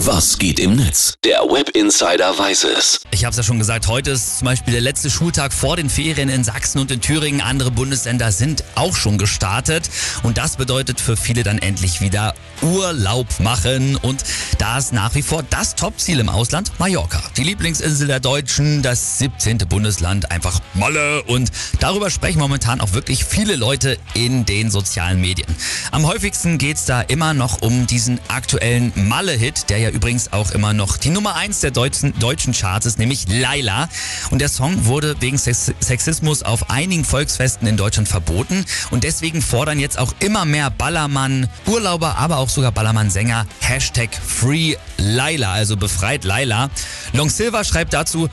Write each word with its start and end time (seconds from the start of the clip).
Was 0.00 0.38
geht 0.38 0.60
im 0.60 0.76
Netz? 0.76 1.14
Der 1.24 1.38
Web 1.40 1.70
Insider 1.70 2.38
weiß 2.38 2.64
es. 2.64 3.00
Ich 3.12 3.24
habe 3.24 3.30
es 3.30 3.38
ja 3.38 3.42
schon 3.42 3.58
gesagt, 3.58 3.88
heute 3.88 4.10
ist 4.10 4.40
zum 4.40 4.44
Beispiel 4.44 4.72
der 4.72 4.82
letzte 4.82 5.08
Schultag 5.08 5.54
vor 5.54 5.76
den 5.76 5.88
Ferien 5.88 6.28
in 6.28 6.44
Sachsen 6.44 6.80
und 6.80 6.90
in 6.90 7.00
Thüringen. 7.00 7.40
Andere 7.40 7.70
Bundesländer 7.70 8.30
sind 8.30 8.62
auch 8.74 8.94
schon 8.94 9.16
gestartet. 9.16 9.88
Und 10.22 10.36
das 10.36 10.58
bedeutet 10.58 11.00
für 11.00 11.16
viele 11.16 11.44
dann 11.44 11.58
endlich 11.58 12.02
wieder 12.02 12.34
Urlaub 12.60 13.40
machen. 13.40 13.96
Und 13.96 14.22
da 14.58 14.76
ist 14.76 14.92
nach 14.92 15.14
wie 15.14 15.22
vor 15.22 15.42
das 15.48 15.74
Topziel 15.76 16.20
im 16.20 16.28
Ausland 16.28 16.72
Mallorca. 16.78 17.22
Die 17.38 17.44
Lieblingsinsel 17.44 18.06
der 18.06 18.20
Deutschen, 18.20 18.82
das 18.82 19.18
17. 19.18 19.58
Bundesland, 19.66 20.30
einfach 20.30 20.60
Molle. 20.74 21.22
Und 21.22 21.50
darüber 21.80 22.10
sprechen 22.10 22.38
momentan 22.38 22.82
auch 22.82 22.92
wirklich 22.92 23.24
viele 23.24 23.56
Leute 23.56 23.96
in 24.12 24.44
den 24.44 24.70
sozialen 24.70 25.22
Medien. 25.22 25.48
Am 25.90 26.06
häufigsten 26.06 26.58
geht 26.58 26.76
es 26.76 26.84
da 26.84 27.00
immer 27.00 27.32
noch 27.32 27.62
um 27.62 27.86
diesen 27.86 28.20
aktuellen 28.28 28.92
Malle-Hit, 28.94 29.70
der 29.70 29.78
ja 29.78 29.85
übrigens 29.90 30.32
auch 30.32 30.50
immer 30.52 30.72
noch 30.72 30.96
die 30.96 31.10
Nummer 31.10 31.34
1 31.36 31.60
der 31.60 31.70
deutschen, 31.70 32.18
deutschen 32.18 32.52
Charts 32.52 32.86
ist, 32.86 32.98
nämlich 32.98 33.26
Laila. 33.28 33.88
Und 34.30 34.40
der 34.40 34.48
Song 34.48 34.86
wurde 34.86 35.16
wegen 35.20 35.38
Sexismus 35.38 36.42
auf 36.42 36.70
einigen 36.70 37.04
Volksfesten 37.04 37.66
in 37.66 37.76
Deutschland 37.76 38.08
verboten. 38.08 38.64
Und 38.90 39.04
deswegen 39.04 39.42
fordern 39.42 39.78
jetzt 39.78 39.98
auch 39.98 40.14
immer 40.20 40.44
mehr 40.44 40.70
Ballermann-Urlauber, 40.70 42.16
aber 42.18 42.38
auch 42.38 42.48
sogar 42.48 42.72
Ballermann-Sänger 42.72 43.46
Hashtag 43.60 44.10
Free 44.14 44.76
Laila, 44.96 45.52
also 45.52 45.76
befreit 45.76 46.24
Laila. 46.24 46.70
Long 47.12 47.30
Silver 47.30 47.64
schreibt 47.64 47.92
dazu, 47.92 48.28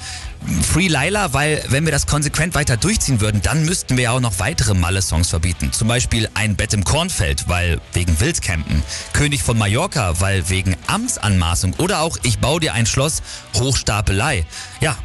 Free 0.62 0.88
Laila, 0.88 1.34
weil 1.34 1.64
wenn 1.70 1.86
wir 1.86 1.92
das 1.92 2.08
konsequent 2.08 2.56
weiter 2.56 2.78
durchziehen 2.78 3.22
würden, 3.22 3.42
dann 3.42 3.66
müssten 3.66 3.98
wir 3.98 4.06
ja 4.06 4.12
auch 4.12 4.20
noch 4.20 4.40
weitere 4.40 4.74
Malle-Songs 4.74 5.30
verbieten. 5.30 5.72
Zum 5.72 5.88
Beispiel 5.88 6.30
Ein 6.34 6.56
Bett 6.56 6.74
im 6.74 6.84
Kornfeld, 6.84 7.48
weil 7.48 7.80
wegen 7.94 8.20
Wildcampen. 8.20 8.84
König 9.14 9.44
von 9.44 9.58
Mallorca, 9.58 10.20
weil 10.20 10.50
wegen 10.50 10.76
Amtsanmaßung. 10.88 11.74
Oder 11.78 12.02
auch 12.02 12.18
Ich 12.24 12.40
bau 12.40 12.60
dir 12.60 12.74
ein 12.74 12.86
Schloss, 12.86 13.22
Hochstapelei. 13.56 14.46
Ja, 14.82 14.98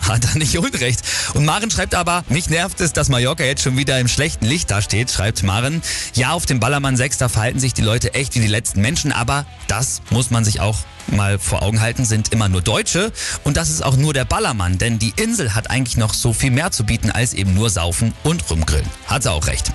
hat 0.08 0.24
er 0.24 0.38
nicht 0.38 0.56
unrecht. 0.58 1.00
Und 1.34 1.44
Maren 1.44 1.70
schreibt 1.70 1.94
aber, 1.94 2.24
mich 2.28 2.48
nervt 2.50 2.80
es, 2.80 2.92
dass 2.92 3.08
Mallorca 3.08 3.44
jetzt 3.44 3.62
schon 3.62 3.76
wieder 3.76 3.98
im 3.98 4.08
schlechten 4.08 4.46
Licht 4.46 4.70
dasteht, 4.70 5.10
schreibt 5.10 5.42
Maren. 5.42 5.82
Ja, 6.14 6.32
auf 6.32 6.46
dem 6.46 6.60
Ballermann 6.60 6.96
6, 6.96 7.18
da 7.18 7.28
verhalten 7.28 7.58
sich 7.58 7.74
die 7.74 7.82
Leute 7.82 8.14
echt 8.14 8.34
wie 8.34 8.40
die 8.40 8.46
letzten 8.46 8.80
Menschen, 8.80 9.12
aber 9.12 9.46
das 9.68 10.02
muss 10.10 10.30
man 10.30 10.44
sich 10.44 10.60
auch 10.60 10.78
mal 11.08 11.38
vor 11.38 11.62
Augen 11.62 11.80
halten, 11.80 12.04
sind 12.04 12.32
immer 12.32 12.48
nur 12.48 12.62
Deutsche 12.62 13.12
und 13.44 13.56
das 13.56 13.70
ist 13.70 13.84
auch 13.84 13.96
nur 13.96 14.14
der 14.14 14.24
Ballermann, 14.24 14.78
denn 14.78 14.98
die 14.98 15.12
Insel 15.16 15.54
hat 15.54 15.70
eigentlich 15.70 15.96
noch 15.96 16.14
so 16.14 16.32
viel 16.32 16.50
mehr 16.50 16.70
zu 16.70 16.84
bieten 16.84 17.10
als 17.10 17.34
eben 17.34 17.54
nur 17.54 17.70
saufen 17.70 18.14
und 18.22 18.48
rumgrillen. 18.50 18.88
Hat 19.06 19.22
sie 19.22 19.30
auch 19.30 19.46
recht. 19.46 19.72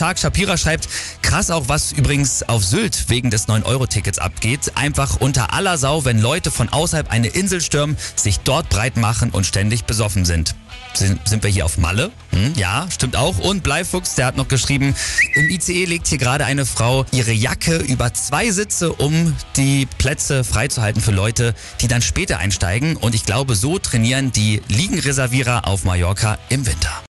Shark 0.00 0.18
Shapira 0.18 0.56
schreibt, 0.56 0.88
krass 1.20 1.50
auch, 1.50 1.68
was 1.68 1.92
übrigens 1.92 2.42
auf 2.42 2.64
Sylt 2.64 3.10
wegen 3.10 3.28
des 3.28 3.48
9-Euro-Tickets 3.48 4.18
abgeht. 4.18 4.72
Einfach 4.74 5.16
unter 5.20 5.52
aller 5.52 5.76
Sau, 5.76 6.06
wenn 6.06 6.18
Leute 6.18 6.50
von 6.50 6.70
außerhalb 6.70 7.10
eine 7.10 7.26
Insel 7.26 7.60
stürmen, 7.60 7.98
sich 8.16 8.40
dort 8.40 8.70
breit 8.70 8.96
machen 8.96 9.28
und 9.28 9.44
ständig 9.44 9.84
besoffen 9.84 10.24
sind. 10.24 10.54
Sind, 10.94 11.42
wir 11.42 11.50
hier 11.50 11.66
auf 11.66 11.76
Malle? 11.76 12.12
Hm, 12.30 12.54
ja, 12.56 12.86
stimmt 12.90 13.14
auch. 13.14 13.38
Und 13.40 13.62
Bleifuchs, 13.62 14.14
der 14.14 14.24
hat 14.24 14.38
noch 14.38 14.48
geschrieben, 14.48 14.94
im 15.34 15.50
ICE 15.50 15.84
legt 15.84 16.06
hier 16.06 16.16
gerade 16.16 16.46
eine 16.46 16.64
Frau 16.64 17.04
ihre 17.12 17.32
Jacke 17.32 17.76
über 17.76 18.14
zwei 18.14 18.50
Sitze, 18.52 18.94
um 18.94 19.36
die 19.56 19.84
Plätze 19.98 20.44
freizuhalten 20.44 21.02
für 21.02 21.12
Leute, 21.12 21.54
die 21.82 21.88
dann 21.88 22.00
später 22.00 22.38
einsteigen. 22.38 22.96
Und 22.96 23.14
ich 23.14 23.26
glaube, 23.26 23.54
so 23.54 23.78
trainieren 23.78 24.32
die 24.32 24.62
Liegenreservierer 24.68 25.68
auf 25.68 25.84
Mallorca 25.84 26.38
im 26.48 26.64
Winter. 26.64 27.02